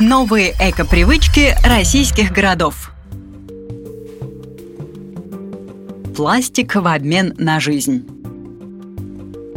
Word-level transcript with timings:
Новые 0.00 0.54
эко-привычки 0.60 1.56
российских 1.64 2.30
городов. 2.30 2.92
Пластик 6.16 6.76
в 6.76 6.86
обмен 6.86 7.34
на 7.36 7.58
жизнь. 7.58 8.06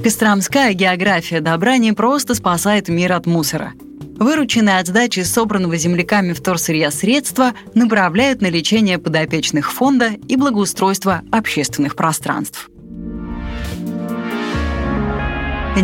Костромская 0.01 0.73
география 0.73 1.41
добра 1.41 1.77
не 1.77 1.93
просто 1.93 2.33
спасает 2.33 2.89
мир 2.89 3.13
от 3.13 3.27
мусора. 3.27 3.73
Вырученные 4.17 4.79
от 4.79 4.87
сдачи 4.87 5.19
собранного 5.19 5.77
земляками 5.77 6.33
вторсырья 6.33 6.89
средства 6.89 7.53
направляют 7.75 8.41
на 8.41 8.47
лечение 8.47 8.97
подопечных 8.97 9.71
фонда 9.71 10.13
и 10.27 10.37
благоустройство 10.37 11.21
общественных 11.31 11.95
пространств. 11.95 12.71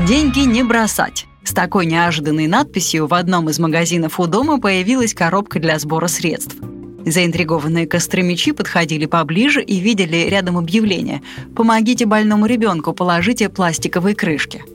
Деньги 0.08 0.40
не 0.40 0.64
бросать. 0.64 1.28
С 1.48 1.54
такой 1.54 1.86
неожиданной 1.86 2.46
надписью 2.46 3.08
в 3.08 3.14
одном 3.14 3.50
из 3.50 3.58
магазинов 3.58 4.20
у 4.20 4.28
дома 4.28 4.60
появилась 4.60 5.14
коробка 5.14 5.60
для 5.60 5.80
сбора 5.80 6.08
средств. 6.08 6.58
Заинтригованные 7.06 7.88
костромичи 7.88 8.52
подходили 8.52 9.06
поближе 9.06 9.64
и 9.64 9.80
видели 9.80 10.28
рядом 10.30 10.58
объявление 10.58 11.22
«Помогите 11.56 12.06
больному 12.06 12.48
ребенку, 12.48 12.92
положите 12.92 13.48
пластиковые 13.48 14.14
крышки». 14.14 14.66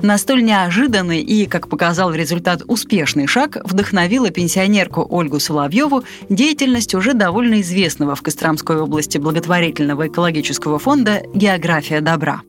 На 0.00 0.16
неожиданный 0.16 1.22
и, 1.22 1.46
как 1.46 1.66
показал 1.66 2.14
результат, 2.14 2.62
успешный 2.68 3.26
шаг 3.26 3.56
вдохновила 3.64 4.30
пенсионерку 4.30 5.04
Ольгу 5.10 5.40
Соловьеву 5.40 6.04
деятельность 6.28 6.94
уже 6.94 7.14
довольно 7.14 7.60
известного 7.62 8.14
в 8.14 8.22
Костромской 8.22 8.80
области 8.80 9.18
благотворительного 9.18 10.06
экологического 10.06 10.78
фонда 10.78 11.24
«География 11.34 12.00
добра». 12.00 12.42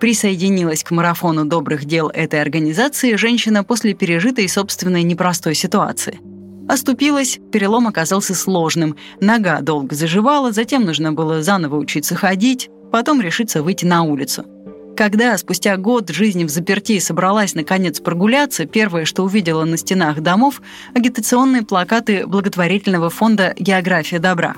Присоединилась 0.00 0.84
к 0.84 0.90
марафону 0.90 1.44
добрых 1.44 1.84
дел 1.84 2.08
этой 2.08 2.40
организации 2.40 3.16
женщина 3.16 3.64
после 3.64 3.94
пережитой 3.94 4.48
собственной 4.48 5.02
непростой 5.02 5.54
ситуации. 5.54 6.20
Оступилась, 6.68 7.38
перелом 7.52 7.86
оказался 7.86 8.34
сложным, 8.34 8.96
нога 9.20 9.60
долго 9.60 9.94
заживала, 9.94 10.50
затем 10.52 10.84
нужно 10.84 11.12
было 11.12 11.42
заново 11.42 11.76
учиться 11.76 12.14
ходить, 12.14 12.70
потом 12.90 13.20
решиться 13.20 13.62
выйти 13.62 13.84
на 13.84 14.02
улицу. 14.02 14.44
Когда 14.96 15.36
спустя 15.36 15.76
год 15.76 16.10
жизни 16.10 16.44
в 16.44 16.50
заперти 16.50 17.00
собралась 17.00 17.54
наконец 17.54 18.00
прогуляться, 18.00 18.64
первое, 18.64 19.04
что 19.04 19.24
увидела 19.24 19.64
на 19.64 19.76
стенах 19.76 20.20
домов, 20.20 20.62
агитационные 20.94 21.62
плакаты 21.62 22.26
благотворительного 22.26 23.10
фонда 23.10 23.54
«География 23.58 24.20
добра». 24.20 24.54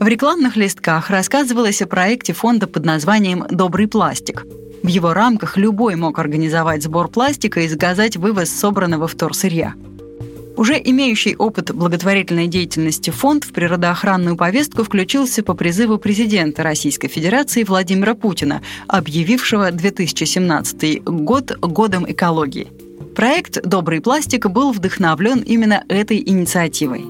В 0.00 0.06
рекламных 0.06 0.56
листках 0.56 1.10
рассказывалось 1.10 1.80
о 1.80 1.86
проекте 1.86 2.32
фонда 2.32 2.66
под 2.66 2.84
названием 2.84 3.46
«Добрый 3.48 3.88
пластик», 3.88 4.44
в 4.82 4.86
его 4.86 5.12
рамках 5.12 5.56
любой 5.56 5.96
мог 5.96 6.18
организовать 6.18 6.82
сбор 6.82 7.08
пластика 7.08 7.60
и 7.60 7.68
заказать 7.68 8.16
вывоз 8.16 8.50
собранного 8.50 9.08
вторсырья. 9.08 9.74
Уже 10.56 10.74
имеющий 10.74 11.36
опыт 11.36 11.72
благотворительной 11.72 12.48
деятельности 12.48 13.10
фонд 13.10 13.44
в 13.44 13.52
природоохранную 13.52 14.36
повестку 14.36 14.82
включился 14.82 15.44
по 15.44 15.54
призыву 15.54 15.98
президента 15.98 16.64
Российской 16.64 17.06
Федерации 17.06 17.62
Владимира 17.62 18.14
Путина, 18.14 18.60
объявившего 18.88 19.70
2017 19.70 21.04
год 21.04 21.56
годом 21.60 22.10
экологии. 22.10 22.72
Проект 23.14 23.62
«Добрый 23.62 24.00
пластик» 24.00 24.46
был 24.46 24.72
вдохновлен 24.72 25.40
именно 25.40 25.84
этой 25.88 26.18
инициативой. 26.18 27.04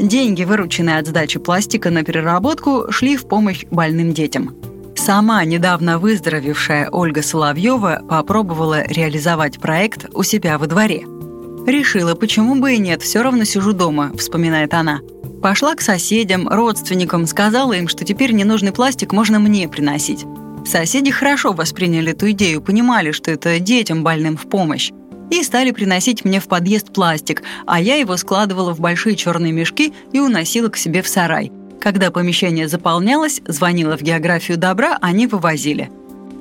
Деньги, 0.00 0.42
вырученные 0.42 0.98
от 0.98 1.06
сдачи 1.06 1.38
пластика 1.38 1.90
на 1.90 2.02
переработку, 2.02 2.90
шли 2.90 3.16
в 3.16 3.28
помощь 3.28 3.64
больным 3.70 4.12
детям– 4.12 4.54
Сама 5.00 5.42
недавно 5.46 5.98
выздоровевшая 5.98 6.90
Ольга 6.90 7.22
Соловьева 7.22 8.02
попробовала 8.06 8.86
реализовать 8.86 9.58
проект 9.58 10.04
у 10.12 10.22
себя 10.22 10.58
во 10.58 10.66
дворе. 10.66 11.06
«Решила, 11.66 12.14
почему 12.14 12.56
бы 12.56 12.74
и 12.74 12.78
нет, 12.78 13.00
все 13.00 13.22
равно 13.22 13.44
сижу 13.44 13.72
дома»,— 13.72 14.12
вспоминает 14.18 14.74
она. 14.74 15.00
Пошла 15.40 15.74
к 15.74 15.80
соседям, 15.80 16.46
родственникам, 16.50 17.26
сказала 17.26 17.72
им, 17.72 17.88
что 17.88 18.04
теперь 18.04 18.32
ненужный 18.32 18.72
пластик 18.72 19.14
можно 19.14 19.38
мне 19.38 19.70
приносить. 19.70 20.26
Соседи 20.66 21.10
хорошо 21.10 21.54
восприняли 21.54 22.12
эту 22.12 22.30
идею, 22.32 22.60
понимали, 22.60 23.12
что 23.12 23.30
это 23.30 23.58
детям 23.58 24.04
больным 24.04 24.36
в 24.36 24.50
помощь. 24.50 24.90
И 25.30 25.42
стали 25.42 25.70
приносить 25.70 26.26
мне 26.26 26.40
в 26.40 26.46
подъезд 26.46 26.92
пластик, 26.92 27.42
а 27.66 27.80
я 27.80 27.96
его 27.96 28.18
складывала 28.18 28.74
в 28.74 28.80
большие 28.80 29.16
черные 29.16 29.52
мешки 29.54 29.94
и 30.12 30.20
уносила 30.20 30.68
к 30.68 30.76
себе 30.76 31.00
в 31.00 31.08
сарай. 31.08 31.50
Когда 31.80 32.10
помещение 32.10 32.68
заполнялось, 32.68 33.40
звонила 33.46 33.96
в 33.96 34.02
географию 34.02 34.58
добра, 34.58 34.98
они 35.00 35.26
вывозили. 35.26 35.90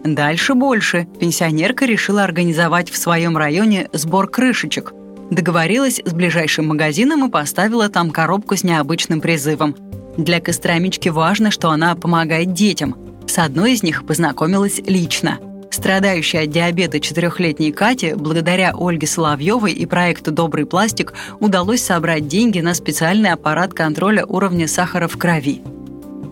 Дальше 0.04 0.54
больше. 0.54 1.08
Пенсионерка 1.20 1.86
решила 1.86 2.24
организовать 2.24 2.90
в 2.90 2.98
своем 2.98 3.38
районе 3.38 3.90
сбор 3.94 4.30
крышечек. 4.30 4.94
Договорилась 5.32 6.02
с 6.04 6.14
ближайшим 6.14 6.68
магазином 6.68 7.26
и 7.26 7.32
поставила 7.32 7.88
там 7.90 8.12
коробку 8.12 8.58
с 8.58 8.64
необычным 8.64 9.22
призывом. 9.22 9.76
Для 10.18 10.42
Костромички 10.42 11.10
важно, 11.10 11.52
что 11.52 11.70
она 11.70 11.96
помогает 11.96 12.54
детям. 12.54 12.98
С 13.28 13.38
одной 13.38 13.74
из 13.74 13.84
них 13.84 14.06
познакомилась 14.06 14.80
лично– 14.86 15.40
Страдающей 15.72 16.42
от 16.42 16.50
диабета 16.50 17.00
четырехлетней 17.00 17.72
Кате, 17.72 18.16
благодаря 18.16 18.74
Ольге 18.76 19.08
Соловьевой 19.08 19.72
и 19.72 19.86
проекту 19.86 20.32
«Добрый 20.32 20.66
пластик» 20.66 21.14
удалось 21.40 21.82
собрать 21.82 22.28
деньги 22.28 22.60
на 22.60 22.74
специальный 22.74 23.32
аппарат 23.32 23.74
контроля 23.74 24.26
уровня 24.26 24.68
сахара 24.68 25.08
в 25.08 25.18
крови. 25.18 25.62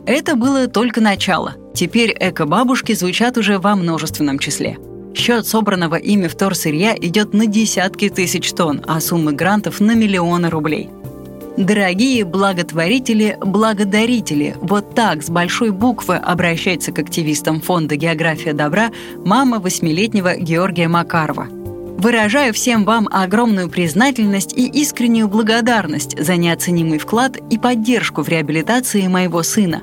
Это 0.06 0.36
было 0.36 0.68
только 0.68 1.02
начало. 1.02 1.56
Теперь 1.76 2.16
эко-бабушки 2.20 2.94
звучат 2.94 3.38
уже 3.38 3.60
во 3.60 3.76
множественном 3.76 4.40
числе. 4.40 4.78
Счет 5.14 5.48
собранного 5.48 5.96
ими 5.96 6.28
вторсырья 6.28 6.96
идет 6.96 7.34
на 7.34 7.46
десятки 7.48 8.10
тысяч 8.10 8.52
тонн, 8.54 8.84
а 8.88 9.00
суммы 9.00 9.34
грантов 9.34 9.80
на 9.80 9.96
миллионы 9.96 10.50
рублей. 10.50 10.90
Дорогие 11.58 12.24
благотворители, 12.24 13.36
благодарители, 13.42 14.56
вот 14.62 14.94
так 14.94 15.24
с 15.24 15.30
большой 15.32 15.72
буквы 15.72 16.18
обращается 16.18 16.92
к 16.92 17.00
активистам 17.00 17.62
фонда 17.62 17.96
«География 17.96 18.54
добра» 18.54 18.92
мама 19.26 19.60
восьмилетнего 19.60 20.36
Георгия 20.36 20.88
Макарова. 20.88 21.48
Выражаю 21.98 22.54
всем 22.54 22.86
вам 22.86 23.10
огромную 23.12 23.70
признательность 23.70 24.56
и 24.56 24.68
искреннюю 24.68 25.28
благодарность 25.28 26.24
за 26.24 26.36
неоценимый 26.36 27.00
вклад 27.00 27.38
и 27.50 27.58
поддержку 27.58 28.22
в 28.22 28.30
реабилитации 28.30 29.08
моего 29.08 29.42
сына. 29.42 29.82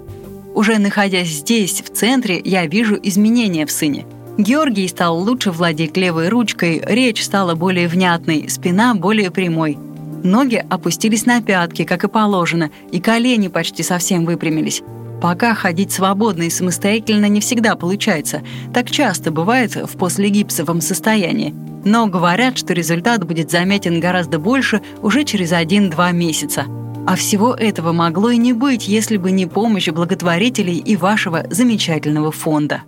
Уже 0.54 0.78
находясь 0.78 1.26
здесь, 1.26 1.82
в 1.82 1.92
центре, 1.92 2.40
я 2.44 2.66
вижу 2.66 2.96
изменения 3.02 3.66
в 3.66 3.72
сыне. 3.72 4.06
Георгий 4.38 4.86
стал 4.86 5.18
лучше 5.18 5.50
владеть 5.50 5.96
левой 5.96 6.28
ручкой, 6.28 6.80
речь 6.86 7.24
стала 7.24 7.56
более 7.56 7.88
внятной, 7.88 8.48
спина 8.48 8.94
более 8.94 9.32
прямой– 9.32 9.76
Ноги 10.24 10.64
опустились 10.70 11.26
на 11.26 11.42
пятки, 11.42 11.84
как 11.84 12.02
и 12.02 12.08
положено, 12.08 12.70
и 12.90 12.98
колени 12.98 13.48
почти 13.48 13.82
совсем 13.82 14.24
выпрямились. 14.24 14.82
Пока 15.20 15.54
ходить 15.54 15.92
свободно 15.92 16.44
и 16.44 16.50
самостоятельно 16.50 17.26
не 17.26 17.40
всегда 17.40 17.76
получается. 17.76 18.42
Так 18.72 18.90
часто 18.90 19.30
бывает 19.30 19.76
в 19.76 19.98
послегипсовом 19.98 20.80
состоянии. 20.80 21.54
Но 21.84 22.06
говорят, 22.06 22.56
что 22.56 22.72
результат 22.72 23.26
будет 23.26 23.50
заметен 23.50 24.00
гораздо 24.00 24.38
больше 24.38 24.80
уже 25.02 25.24
через 25.24 25.52
1-2 25.52 26.12
месяца. 26.14 26.64
А 27.06 27.16
всего 27.16 27.52
этого 27.52 27.92
могло 27.92 28.30
и 28.30 28.38
не 28.38 28.54
быть, 28.54 28.88
если 28.88 29.18
бы 29.18 29.30
не 29.30 29.44
помощь 29.44 29.90
благотворителей 29.90 30.78
и 30.78 30.96
вашего 30.96 31.44
замечательного 31.50 32.32
фонда. 32.32 32.82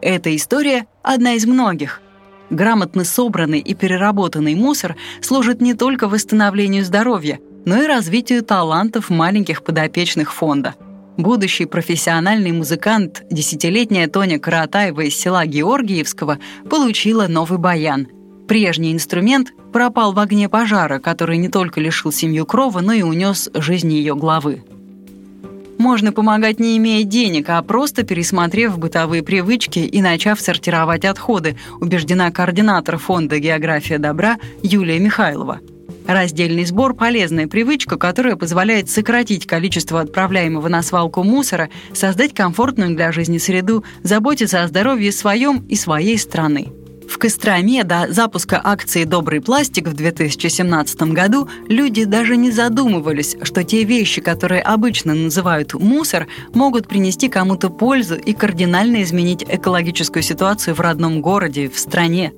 Эта 0.00 0.34
история– 0.36 0.86
одна 1.02 1.34
из 1.34 1.44
многих. 1.44 2.00
Грамотно 2.50 3.04
собранный 3.04 3.58
и 3.58 3.74
переработанный 3.74 4.54
мусор 4.54 4.96
служит 5.20 5.60
не 5.60 5.74
только 5.74 6.08
восстановлению 6.08 6.84
здоровья, 6.84 7.40
но 7.64 7.82
и 7.82 7.86
развитию 7.86 8.42
талантов 8.44 9.10
маленьких 9.10 9.62
подопечных 9.64 10.32
фонда. 10.32 10.76
Будущий 11.16 11.66
профессиональный 11.66 12.52
музыкант, 12.52 13.24
десятилетняя 13.28 14.06
Тоня 14.06 14.38
Каратаева 14.38 15.00
из 15.00 15.16
села 15.16 15.44
Георгиевского, 15.46 16.38
получила 16.70 17.26
новый 17.26 17.58
баян. 17.58 18.06
Прежний 18.46 18.92
инструмент 18.92 19.48
пропал 19.72 20.12
в 20.12 20.20
огне 20.20 20.48
пожара, 20.48 21.00
который 21.00 21.38
не 21.38 21.48
только 21.48 21.80
лишил 21.80 22.12
семью 22.12 22.46
крова, 22.46 22.80
но 22.80 22.92
и 22.92 23.02
унес 23.02 23.50
жизнь 23.52 23.92
ее 23.92 24.14
главы. 24.14 24.62
Можно 25.78 26.12
помогать 26.12 26.58
не 26.58 26.76
имея 26.76 27.04
денег, 27.04 27.48
а 27.50 27.62
просто 27.62 28.02
пересмотрев 28.02 28.76
бытовые 28.78 29.22
привычки 29.22 29.78
и 29.78 30.02
начав 30.02 30.40
сортировать 30.40 31.04
отходы, 31.04 31.56
убеждена 31.80 32.32
координатор 32.32 32.98
фонда 32.98 33.38
«География 33.38 33.98
добра» 33.98 34.38
Юлия 34.62 34.98
Михайлова. 34.98 35.60
Раздельный 36.08 36.64
сбор– 36.64 36.94
полезная 36.96 37.46
привычка, 37.46 37.96
которая 37.96 38.34
позволяет 38.34 38.90
сократить 38.90 39.46
количество 39.46 40.00
отправляемого 40.00 40.66
на 40.68 40.82
свалку 40.82 41.22
мусора, 41.22 41.68
создать 41.92 42.34
комфортную 42.34 42.96
для 42.96 43.12
жизни 43.12 43.38
среду, 43.38 43.84
заботиться 44.02 44.62
о 44.62 44.68
здоровье 44.68 45.12
своем 45.12 45.64
и 45.68 45.76
своей 45.76 46.18
страны. 46.18 46.72
В 47.08 47.16
Костроме 47.18 47.84
до 47.84 48.12
запуска 48.12 48.60
акции 48.62 49.04
«Добрый 49.04 49.40
пластик» 49.40 49.88
в 49.88 49.94
2017 49.94 51.02
году 51.14 51.48
люди 51.66 52.04
даже 52.04 52.36
не 52.36 52.50
задумывались, 52.50 53.34
что 53.42 53.64
те 53.64 53.84
вещи, 53.84 54.20
которые 54.20 54.60
обычно 54.60 55.14
называют 55.14 55.72
мусор, 55.72 56.28
могут 56.52 56.86
принести 56.86 57.28
кому-то 57.28 57.70
пользу 57.70 58.14
и 58.14 58.34
кардинально 58.34 59.02
изменить 59.02 59.42
экологическую 59.48 60.22
ситуацию 60.22 60.74
в 60.74 60.80
родном 60.80 61.22
городе, 61.22 61.70
в 61.70 61.78
стране. 61.78 62.34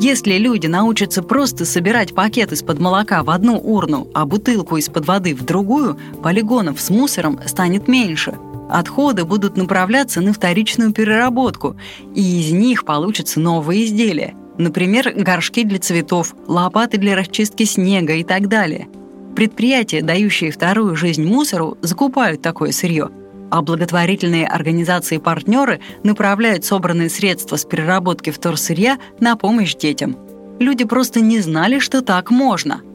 Если 0.00 0.38
люди 0.38 0.66
научатся 0.66 1.22
просто 1.22 1.66
собирать 1.66 2.14
пакет 2.14 2.50
из-под 2.52 2.80
молока 2.80 3.22
в 3.22 3.30
одну 3.30 3.58
урну, 3.58 4.08
а 4.14 4.24
бутылку 4.24 4.78
из-под 4.78 5.06
воды 5.06 5.34
в 5.34 5.44
другую, 5.44 5.98
полигонов 6.22 6.80
с 6.80 6.88
мусором 6.88 7.38
станет 7.46 7.88
меньше– 7.88 8.34
Отходы 8.68 9.24
будут 9.24 9.56
направляться 9.56 10.20
на 10.20 10.32
вторичную 10.32 10.92
переработку, 10.92 11.76
и 12.14 12.40
из 12.40 12.52
них 12.52 12.84
получатся 12.84 13.40
новые 13.40 13.84
изделия. 13.84 14.34
Например, 14.56 15.12
горшки 15.14 15.64
для 15.64 15.78
цветов, 15.78 16.34
лопаты 16.46 16.96
для 16.96 17.16
расчистки 17.16 17.64
снега 17.64 18.14
и 18.14 18.24
так 18.24 18.48
далее. 18.48 18.88
Предприятия, 19.34 20.00
дающие 20.00 20.52
вторую 20.52 20.94
жизнь 20.96 21.24
мусору, 21.24 21.76
закупают 21.82 22.40
такое 22.40 22.70
сырье, 22.70 23.10
а 23.50 23.62
благотворительные 23.62 24.46
организации-партнеры 24.46 25.80
направляют 26.04 26.64
собранные 26.64 27.10
средства 27.10 27.56
с 27.56 27.64
переработки 27.64 28.30
вторсырья 28.30 28.98
на 29.18 29.36
помощь 29.36 29.74
детям. 29.74 30.16
Люди 30.60 30.84
просто 30.84 31.20
не 31.20 31.40
знали, 31.40 31.80
что 31.80 32.00
так 32.00 32.30
можно– 32.30 32.80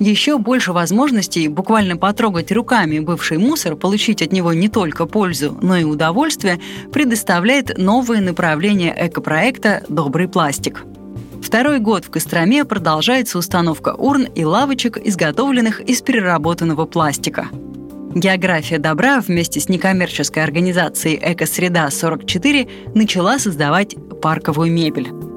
еще 0.00 0.38
больше 0.38 0.72
возможностей 0.72 1.48
буквально 1.48 1.96
потрогать 1.96 2.50
руками 2.52 2.98
бывший 2.98 3.38
мусор, 3.38 3.76
получить 3.76 4.22
от 4.22 4.32
него 4.32 4.52
не 4.52 4.68
только 4.68 5.06
пользу, 5.06 5.56
но 5.60 5.76
и 5.76 5.84
удовольствие, 5.84 6.60
предоставляет 6.92 7.78
новое 7.78 8.20
направление 8.20 8.94
экопроекта 8.96 9.84
«Добрый 9.88 10.28
пластик». 10.28 10.84
Второй 11.42 11.78
год 11.78 12.06
в 12.06 12.10
Костроме 12.10 12.64
продолжается 12.64 13.38
установка 13.38 13.94
урн 13.94 14.24
и 14.24 14.44
лавочек, 14.44 14.96
изготовленных 14.96 15.80
из 15.80 16.00
переработанного 16.00 16.86
пластика. 16.86 17.48
География 18.14 18.78
добра 18.78 19.20
вместе 19.20 19.60
с 19.60 19.68
некоммерческой 19.68 20.42
организацией 20.42 21.18
«Экосреда-44» 21.20 22.94
начала 22.94 23.38
создавать 23.38 23.96
парковую 24.22 24.72
мебель. 24.72 25.33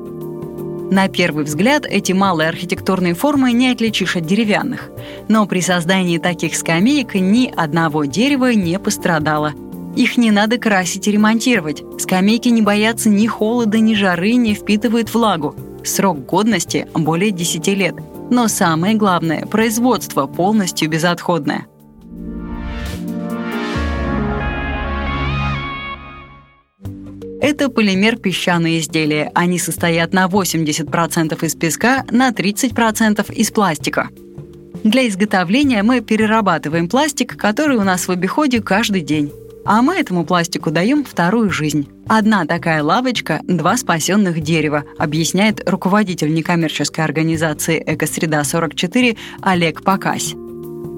На 0.90 1.10
первый 1.10 1.44
взгляд 1.44 1.86
эти 1.86 2.14
малые 2.14 2.48
архитектурные 2.48 3.14
формы 3.14 3.52
не 3.52 3.70
отличишь 3.70 4.16
от 4.16 4.26
деревянных. 4.26 4.90
Но 5.28 5.46
при 5.46 5.60
создании 5.60 6.18
таких 6.18 6.56
скамеек 6.56 7.16
ни 7.16 7.52
одного 7.54 8.06
дерева 8.06 8.54
не 8.54 8.80
пострадало. 8.80 9.54
Их 9.98 10.16
не 10.16 10.32
надо 10.32 10.58
красить 10.58 11.08
и 11.08 11.12
ремонтировать. 11.12 11.84
Скамейки 12.00 12.48
не 12.50 12.62
боятся 12.62 13.10
ни 13.10 13.28
холода, 13.28 13.80
ни 13.80 13.96
жары, 13.96 14.36
не 14.36 14.54
впитывают 14.54 15.14
влагу. 15.14 15.56
Срок 15.84 16.26
годности 16.26 16.88
более 16.94 17.32
10 17.32 17.68
лет. 17.68 17.96
Но 18.30 18.48
самое 18.48 18.96
главное– 18.96 19.46
производство 19.52 20.26
полностью 20.26 20.90
безотходное– 20.90 21.66
Это 27.40 27.70
полимер 27.70 28.18
песчаные 28.18 28.80
изделия. 28.80 29.32
Они 29.36 29.60
состоят 29.60 30.12
на 30.12 30.26
80% 30.26 31.46
из 31.46 31.56
песка, 31.56 32.04
на 32.10 32.32
30% 32.32 33.32
из 33.34 33.52
пластика. 33.52 34.10
Для 34.84 35.08
изготовления 35.08 35.84
мы 35.84 36.02
перерабатываем 36.02 36.90
пластик, 36.90 37.38
который 37.38 37.78
у 37.78 37.84
нас 37.84 38.08
в 38.08 38.12
обиходе 38.12 38.62
каждый 38.62 39.02
день. 39.02 39.32
А 39.66 39.82
мы 39.82 39.96
этому 39.96 40.26
пластику 40.26 40.72
даем 40.72 41.04
вторую 41.04 41.52
жизнь. 41.52 41.88
Одна 42.08 42.46
такая 42.46 42.82
лавочка– 42.82 43.42
два 43.44 43.76
спасенных 43.76 44.40
дерева, 44.40 44.86
объясняет 44.98 45.62
руководитель 45.70 46.34
некоммерческой 46.34 47.04
организации 47.04 47.84
«Экосреда-44» 47.86 49.18
Олег 49.42 49.84
Покась. 49.84 50.34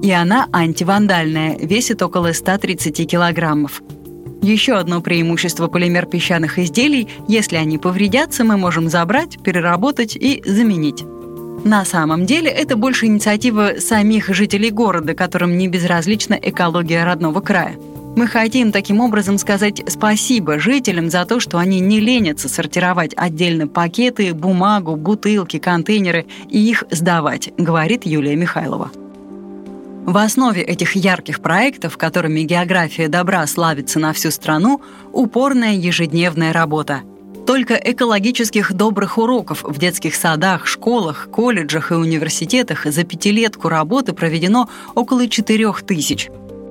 И 0.02 0.10
она 0.12 0.48
антивандальная, 0.52 1.58
весит 1.58 2.00
около 2.00 2.32
130 2.32 3.10
килограммов. 3.10 3.82
Еще 4.42 4.74
одно 4.74 5.00
преимущество 5.00 5.68
полимер 5.68 6.06
песчаных 6.06 6.58
изделий– 6.58 7.08
если 7.28 7.56
они 7.56 7.78
повредятся, 7.78 8.42
мы 8.42 8.56
можем 8.56 8.88
забрать, 8.88 9.42
переработать 9.42 10.16
и 10.16 10.42
заменить. 10.44 11.04
На 11.64 11.84
самом 11.84 12.24
деле 12.24 12.50
это 12.50 12.76
больше 12.76 13.06
инициатива 13.06 13.74
самих 13.78 14.28
жителей 14.34 14.70
города, 14.70 15.14
которым 15.14 15.58
не 15.58 15.68
безразлична 15.68 16.38
экология 16.40 17.04
родного 17.04 17.40
края. 17.40 17.76
Мы 18.16 18.26
хотим 18.26 18.72
таким 18.72 19.00
образом 19.00 19.38
сказать 19.38 19.82
спасибо 19.86 20.58
жителям 20.58 21.10
за 21.10 21.24
то, 21.26 21.38
что 21.38 21.58
они 21.58 21.78
не 21.80 22.00
ленятся 22.00 22.48
сортировать 22.48 23.12
отдельно 23.16 23.68
пакеты, 23.68 24.34
бумагу, 24.34 24.96
бутылки, 24.96 25.58
контейнеры 25.58 26.26
и 26.48 26.58
их 26.58 26.82
сдавать, 26.90 27.52
говорит 27.56 28.06
Юлия 28.06 28.34
Михайлова. 28.34 28.90
В 30.06 30.16
основе 30.16 30.62
этих 30.62 30.96
ярких 30.96 31.40
проектов, 31.40 31.98
которыми 31.98 32.40
география 32.40 33.08
добра 33.08 33.46
славится 33.46 33.98
на 33.98 34.12
всю 34.12 34.30
страну, 34.30 34.80
упорная 35.12 35.74
ежедневная 35.74 36.52
работа. 36.52 37.02
Только 37.46 37.74
экологических 37.74 38.72
добрых 38.72 39.18
уроков 39.18 39.62
в 39.62 39.78
детских 39.78 40.14
садах, 40.14 40.66
школах, 40.66 41.28
колледжах 41.30 41.92
и 41.92 41.94
университетах 41.94 42.86
за 42.86 43.04
пятилетку 43.04 43.68
работы 43.68 44.12
проведено 44.12 44.68
около 44.94 45.28
4 45.28 45.72
тысяч. 45.86 46.28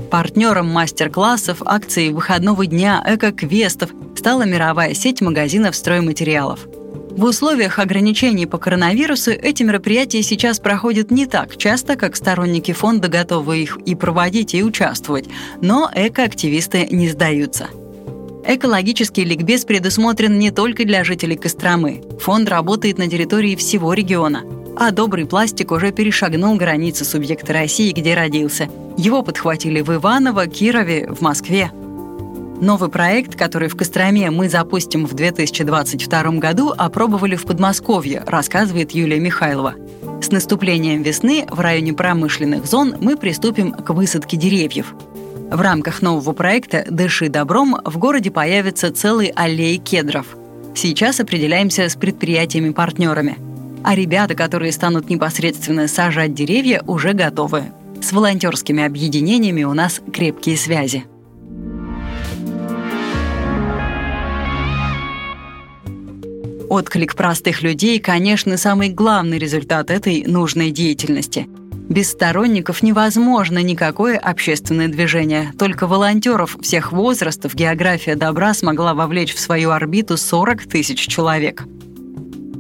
Партнером 0.10 0.68
мастер-классов, 0.68 1.62
акций 1.66 2.10
выходного 2.10 2.66
дня, 2.66 3.04
эко-квестов 3.06 3.92
стала 4.18 4.44
мировая 4.44 4.94
сеть 4.94 5.22
магазинов 5.22 5.76
стройматериалов– 5.76 6.68
в 7.20 7.26
условиях 7.26 7.80
ограничений 7.80 8.46
по 8.46 8.58
коронавирусу 8.58 9.32
эти 9.32 9.62
мероприятия 9.64 10.24
сейчас 10.24 10.60
проходят 10.60 11.12
не 11.12 11.26
так 11.26 11.58
часто, 11.58 11.98
как 11.98 12.16
сторонники 12.16 12.72
фонда 12.72 13.10
готовы 13.10 13.60
их 13.60 13.78
и 13.86 13.94
проводить, 13.94 14.54
и 14.56 14.64
участвовать, 14.64 15.26
но 15.62 15.92
экоактивисты 15.94 16.88
не 16.90 17.10
сдаются. 17.10 17.68
Экологический 18.48 19.26
ликбез 19.26 19.66
предусмотрен 19.66 20.40
не 20.40 20.52
только 20.52 20.86
для 20.86 21.04
жителей 21.04 21.36
Костромы. 21.36 22.02
Фонд 22.22 22.48
работает 22.48 22.98
на 22.98 23.10
территории 23.10 23.58
всего 23.58 23.94
региона. 23.94 24.44
А 24.78 24.92
добрый 24.92 25.26
пластик 25.26 25.74
уже 25.74 25.92
перешагнул 25.92 26.56
границы 26.56 27.04
субъекта 27.04 27.52
России, 27.52 27.92
где 27.92 28.16
родился. 28.16 28.70
Его 28.96 29.24
подхватили 29.24 29.82
в 29.82 29.94
Иваново, 29.94 30.48
Кирове, 30.48 31.10
в 31.12 31.20
Москве. 31.20 31.70
Новый 32.62 32.90
проект, 32.90 33.36
который 33.36 33.70
в 33.70 33.78
Костроме 33.78 34.30
мы 34.32 34.50
запустим 34.50 35.06
в 35.06 35.14
2022 35.14 36.24
году, 36.40 36.74
опробовали 36.78 37.38
в 37.38 37.46
Подмосковье, 37.46 38.22
рассказывает 38.26 38.92
Юлия 38.92 39.20
Михайлова. 39.20 39.76
С 40.22 40.30
наступлением 40.30 41.02
весны 41.02 41.46
в 41.50 41.62
районе 41.62 41.94
промышленных 41.94 42.66
зон 42.66 42.96
мы 43.00 43.16
приступим 43.16 43.72
к 43.72 43.92
высадке 43.92 44.36
деревьев. 44.36 44.94
В 45.50 45.62
рамках 45.62 46.02
нового 46.02 46.34
проекта 46.34 46.86
«Дыши 46.90 47.30
добром» 47.30 47.78
в 47.86 47.98
городе 47.98 48.30
появятся 48.30 48.92
целые 48.92 49.32
аллеи 49.32 49.78
кедров. 49.78 50.26
Сейчас 50.76 51.22
определяемся 51.22 51.88
с 51.88 51.96
предприятиями-партнерами. 51.96 53.38
А 53.86 53.96
ребята, 53.96 54.36
которые 54.36 54.74
станут 54.74 55.10
непосредственно 55.10 55.88
сажать 55.88 56.34
деревья, 56.34 56.84
уже 56.86 57.14
готовы. 57.14 57.64
С 58.02 58.12
волонтерскими 58.12 58.84
объединениями 58.84 59.64
у 59.64 59.74
нас 59.74 60.02
крепкие 60.12 60.58
связи. 60.58 61.06
Отклик 66.70 67.16
простых 67.16 67.64
людей, 67.64 68.00
конечно, 68.00 68.56
самый 68.56 68.90
главный 68.90 69.40
результат 69.40 69.90
этой 69.90 70.24
нужной 70.28 70.70
деятельности. 70.70 71.48
Без 71.90 72.12
сторонников 72.12 72.84
невозможно 72.84 73.58
никакое 73.64 74.20
общественное 74.20 74.88
движение. 74.88 75.52
Только 75.58 75.88
волонтеров 75.88 76.56
всех 76.62 76.92
возрастов 76.92 77.56
география 77.56 78.16
добра 78.16 78.54
смогла 78.54 78.94
вовлечь 78.94 79.34
в 79.34 79.40
свою 79.40 79.72
орбиту 79.72 80.16
40 80.16 80.68
тысяч 80.68 81.08
человек. 81.08 81.64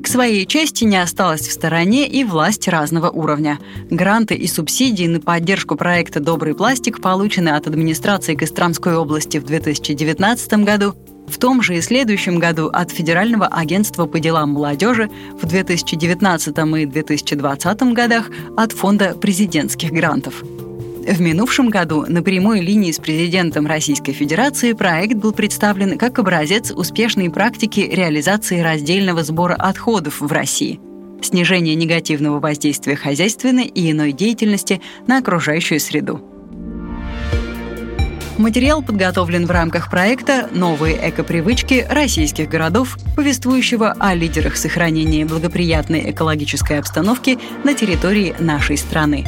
К 0.03 0.07
своей 0.07 0.47
чести 0.47 0.85
не 0.85 0.97
осталось 0.97 1.41
в 1.41 1.51
стороне 1.51 2.07
и 2.07 2.23
власть 2.23 2.67
разного 2.67 3.11
уровня. 3.11 3.59
Гранты 3.91 4.33
и 4.33 4.47
субсидии 4.47 5.05
на 5.05 5.19
поддержку 5.19 5.75
проекта 5.75 6.19
«Добрый 6.19 6.55
пластик» 6.55 6.99
получены 6.99 7.49
от 7.49 7.67
администрации 7.67 8.33
Костромской 8.33 8.95
области 8.95 9.37
в 9.37 9.43
2019 9.43 10.53
году 10.63 10.95
в 11.29 11.37
том 11.37 11.61
же 11.61 11.77
и 11.77 11.81
следующем 11.81 12.39
году 12.39 12.67
от 12.67 12.91
Федерального 12.91 13.47
агентства 13.47 14.05
по 14.05 14.19
делам 14.19 14.51
молодежи, 14.51 15.09
в 15.41 15.45
2019 15.45 16.57
и 16.77 16.85
2020 16.85 17.81
годах 17.93 18.29
от 18.57 18.71
Фонда 18.73 19.13
президентских 19.13 19.91
грантов. 19.91 20.43
В 20.43 21.21
минувшем 21.21 21.69
году 21.69 22.05
на 22.07 22.21
прямой 22.21 22.59
линии 22.59 22.91
с 22.91 22.99
президентом 22.99 23.65
Российской 23.65 24.11
Федерации 24.11 24.73
проект 24.73 25.15
был 25.15 25.31
представлен 25.31 25.97
как 25.97 26.19
образец 26.19 26.71
успешной 26.71 27.29
практики 27.29 27.79
реализации 27.79 28.59
раздельного 28.59 29.23
сбора 29.23 29.55
отходов 29.55 30.19
в 30.19 30.31
России, 30.31 30.79
снижение 31.21 31.75
негативного 31.75 32.39
воздействия 32.39 32.95
хозяйственной 32.95 33.65
и 33.65 33.91
иной 33.91 34.11
деятельности 34.11 34.81
на 35.07 35.19
окружающую 35.19 35.79
среду. 35.79 36.21
Материал 38.39 38.81
подготовлен 38.81 39.45
в 39.47 39.51
рамках 39.51 39.91
проекта 39.91 40.47
«Новые 40.53 40.97
экопривычки 41.09 41.85
российских 41.89 42.47
городов», 42.47 42.97
повествующего 43.17 43.93
о 43.99 44.15
лидерах 44.15 44.55
сохранения 44.55 45.25
благоприятной 45.25 46.09
экологической 46.11 46.79
обстановки 46.79 47.37
на 47.65 47.73
территории 47.73 48.33
нашей 48.39 48.77
страны. 48.77 49.25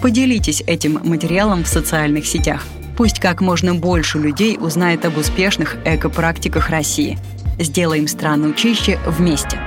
Поделитесь 0.00 0.62
этим 0.66 0.98
материалом 1.04 1.64
в 1.64 1.68
социальных 1.68 2.24
сетях. 2.24 2.64
Пусть 2.96 3.20
как 3.20 3.42
можно 3.42 3.74
больше 3.74 4.18
людей 4.18 4.56
узнает 4.58 5.04
об 5.04 5.18
успешных 5.18 5.76
экопрактиках 5.84 6.70
России. 6.70 7.18
Сделаем 7.58 8.08
страну 8.08 8.54
чище 8.54 8.98
вместе. 9.06 9.60